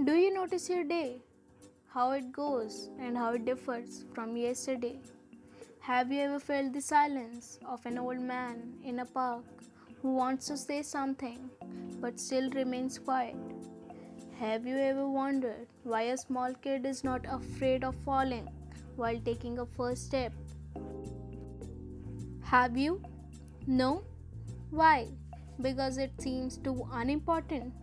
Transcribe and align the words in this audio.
Do 0.00 0.14
you 0.14 0.32
notice 0.32 0.70
your 0.70 0.84
day? 0.84 1.20
How 1.92 2.12
it 2.12 2.32
goes 2.32 2.88
and 2.98 3.16
how 3.16 3.34
it 3.34 3.44
differs 3.44 4.06
from 4.14 4.36
yesterday? 4.38 4.98
Have 5.80 6.10
you 6.10 6.22
ever 6.22 6.40
felt 6.40 6.72
the 6.72 6.80
silence 6.80 7.58
of 7.66 7.84
an 7.84 7.98
old 7.98 8.18
man 8.18 8.72
in 8.82 9.00
a 9.00 9.04
park 9.04 9.44
who 10.00 10.14
wants 10.14 10.46
to 10.46 10.56
say 10.56 10.80
something 10.82 11.50
but 12.00 12.18
still 12.18 12.48
remains 12.50 12.98
quiet? 12.98 13.36
Have 14.40 14.66
you 14.66 14.78
ever 14.78 15.06
wondered 15.06 15.66
why 15.84 16.02
a 16.02 16.16
small 16.16 16.54
kid 16.54 16.86
is 16.86 17.04
not 17.04 17.26
afraid 17.28 17.84
of 17.84 17.94
falling 17.96 18.48
while 18.96 19.20
taking 19.20 19.58
a 19.58 19.66
first 19.66 20.06
step? 20.06 20.32
Have 22.40 22.78
you? 22.78 23.02
No? 23.66 24.02
Why? 24.70 25.08
Because 25.60 25.98
it 25.98 26.12
seems 26.18 26.56
too 26.56 26.88
unimportant. 26.92 27.74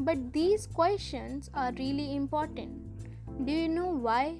But 0.00 0.32
these 0.32 0.68
questions 0.68 1.50
are 1.54 1.72
really 1.72 2.14
important. 2.14 3.44
Do 3.44 3.50
you 3.50 3.68
know 3.68 3.88
why? 3.88 4.36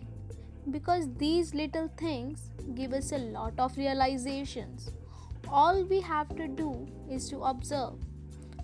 Because 0.70 1.08
these 1.16 1.52
little 1.52 1.90
things 1.96 2.50
give 2.76 2.92
us 2.92 3.10
a 3.10 3.18
lot 3.18 3.54
of 3.58 3.76
realizations. 3.76 4.92
All 5.48 5.82
we 5.82 6.00
have 6.00 6.28
to 6.36 6.46
do 6.46 6.86
is 7.10 7.28
to 7.30 7.42
observe. 7.42 7.94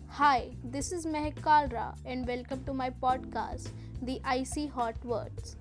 Hi, 0.07 0.53
this 0.63 0.93
is 0.93 1.05
Mehak 1.05 1.41
Kalra, 1.41 1.97
and 2.05 2.29
welcome 2.29 2.63
to 2.65 2.73
my 2.73 2.91
podcast, 2.91 3.71
The 4.03 4.21
Icy 4.25 4.69
Hot 4.69 5.05
Words. 5.05 5.57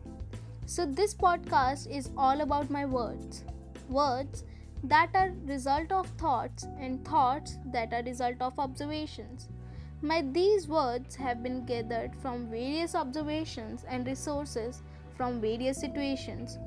So, 0.67 0.85
this 0.85 1.15
podcast 1.15 1.89
is 1.89 2.11
all 2.15 2.41
about 2.41 2.69
my 2.69 2.85
words. 2.85 3.43
Words 3.89 4.43
that 4.83 5.09
are 5.15 5.31
result 5.45 5.91
of 5.91 6.05
thoughts 6.09 6.67
and 6.79 7.03
thoughts 7.03 7.57
that 7.71 7.91
are 7.91 8.03
result 8.03 8.39
of 8.39 8.59
observations. 8.59 9.49
My 10.05 10.21
these 10.21 10.67
words 10.67 11.15
have 11.15 11.41
been 11.41 11.65
gathered 11.65 12.13
from 12.21 12.49
various 12.49 12.93
observations 12.93 13.85
and 13.87 14.05
resources 14.05 14.81
from 15.15 15.39
various 15.39 15.79
situations. 15.79 16.57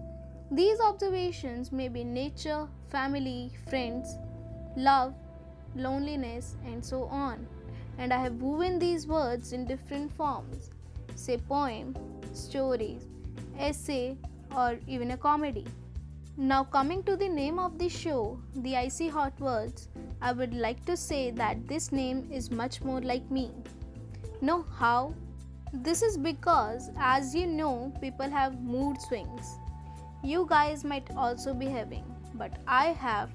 These 0.51 0.81
observations 0.81 1.71
may 1.71 1.89
be 1.89 2.03
nature, 2.03 2.67
family, 2.89 3.53
friends, 3.69 4.17
love, 4.75 5.13
loneliness, 5.75 6.57
and 6.65 6.83
so 6.83 7.05
on. 7.09 7.47
And 7.99 8.11
I 8.11 8.23
have 8.23 8.41
woven 8.41 8.79
these 8.79 9.07
words 9.07 9.53
in 9.53 9.67
different 9.67 10.17
forms 10.17 10.71
say 11.15 11.37
poem, 11.37 11.95
stories, 12.33 13.07
essay, 13.59 14.17
or 14.57 14.79
even 14.87 15.11
a 15.11 15.17
comedy. 15.19 15.67
Now, 16.39 16.65
coming 16.65 17.03
to 17.03 17.17
the 17.17 17.29
name 17.29 17.59
of 17.59 17.79
the 17.79 17.91
show, 17.91 18.41
The 18.55 18.77
Icy 18.77 19.09
Hot 19.09 19.39
Words, 19.41 19.89
I 20.27 20.33
would 20.33 20.55
like 20.55 20.85
to 20.87 20.97
say 20.97 21.31
that 21.31 21.69
this 21.69 21.93
name 21.93 22.29
is 22.33 22.51
much 22.51 22.83
more 22.83 23.01
like 23.01 23.31
me. 23.31 23.53
Know 24.41 24.65
how? 24.77 25.15
This 25.73 26.03
is 26.03 26.19
because, 26.19 26.91
as 26.99 27.33
you 27.33 27.47
know, 27.47 27.93
people 28.01 28.29
have 28.29 28.61
mood 28.61 29.01
swings. 29.03 29.47
You 30.25 30.45
guys 30.51 30.83
might 30.83 31.09
also 31.17 31.55
be 31.55 31.67
having, 31.67 32.03
but 32.35 32.59
I 32.67 32.87
have 33.05 33.31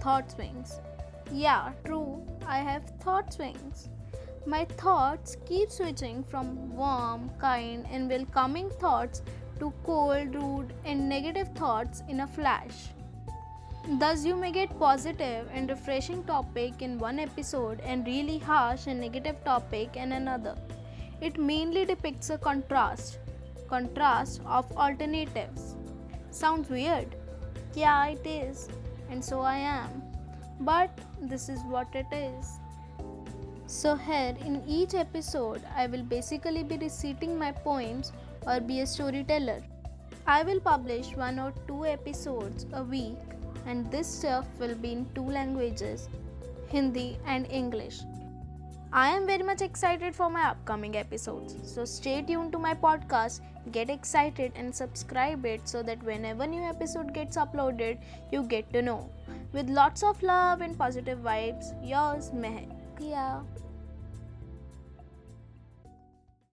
thought 0.00 0.32
swings. 0.32 0.80
Yeah, 1.32 1.72
true, 1.86 2.22
I 2.46 2.58
have 2.58 2.92
thought 3.00 3.32
swings. 3.32 3.88
My 4.44 4.66
thoughts 4.66 5.38
keep 5.46 5.70
switching 5.70 6.22
from 6.24 6.76
warm, 6.76 7.30
kind, 7.40 7.86
and 7.90 8.10
welcoming 8.10 8.68
thoughts 8.68 9.22
to 9.60 9.72
cold, 9.82 10.34
rude, 10.34 10.74
and 10.84 11.08
negative 11.08 11.48
thoughts 11.54 12.02
in 12.06 12.20
a 12.20 12.26
flash. 12.26 12.90
Thus, 13.86 14.24
you 14.24 14.34
may 14.34 14.50
get 14.50 14.78
positive 14.78 15.46
and 15.52 15.68
refreshing 15.68 16.24
topic 16.24 16.80
in 16.80 16.98
one 16.98 17.18
episode 17.18 17.80
and 17.80 18.06
really 18.06 18.38
harsh 18.38 18.86
and 18.86 18.98
negative 18.98 19.36
topic 19.44 19.96
in 19.96 20.12
another. 20.12 20.56
It 21.20 21.38
mainly 21.38 21.84
depicts 21.84 22.30
a 22.30 22.38
contrast, 22.38 23.18
contrast 23.68 24.40
of 24.46 24.70
alternatives. 24.72 25.76
Sounds 26.30 26.70
weird? 26.70 27.14
Yeah, 27.74 28.06
it 28.06 28.26
is, 28.26 28.70
and 29.10 29.22
so 29.22 29.40
I 29.40 29.56
am. 29.56 30.02
But 30.60 30.98
this 31.20 31.50
is 31.50 31.60
what 31.64 31.88
it 31.94 32.06
is. 32.10 32.58
So, 33.66 33.96
here 33.96 34.34
in 34.44 34.62
each 34.66 34.94
episode, 34.94 35.62
I 35.76 35.88
will 35.88 36.02
basically 36.02 36.62
be 36.62 36.78
reciting 36.78 37.38
my 37.38 37.52
poems 37.52 38.12
or 38.46 38.60
be 38.60 38.80
a 38.80 38.86
storyteller. 38.86 39.60
I 40.26 40.42
will 40.42 40.60
publish 40.60 41.14
one 41.16 41.38
or 41.38 41.52
two 41.66 41.84
episodes 41.84 42.66
a 42.72 42.82
week, 42.82 43.18
and 43.66 43.90
this 43.90 44.06
stuff 44.06 44.46
will 44.58 44.74
be 44.74 44.92
in 44.92 45.06
two 45.14 45.28
languages 45.28 46.08
Hindi 46.68 47.18
and 47.26 47.46
English. 47.50 48.00
I 48.92 49.08
am 49.08 49.26
very 49.26 49.42
much 49.42 49.60
excited 49.60 50.14
for 50.14 50.30
my 50.30 50.42
upcoming 50.48 50.96
episodes. 50.96 51.56
So 51.64 51.84
stay 51.84 52.22
tuned 52.22 52.52
to 52.52 52.58
my 52.58 52.74
podcast, 52.74 53.40
get 53.72 53.90
excited 53.90 54.52
and 54.54 54.72
subscribe 54.74 55.44
it 55.44 55.68
so 55.68 55.82
that 55.82 56.02
whenever 56.04 56.46
new 56.46 56.62
episode 56.62 57.12
gets 57.12 57.36
uploaded, 57.36 57.98
you 58.30 58.44
get 58.44 58.72
to 58.72 58.82
know. 58.82 59.10
With 59.52 59.68
lots 59.68 60.04
of 60.04 60.22
love 60.22 60.60
and 60.60 60.78
positive 60.78 61.18
vibes, 61.18 61.74
yours 61.82 62.30
Mehak. 62.30 62.68
Yeah. 63.00 63.40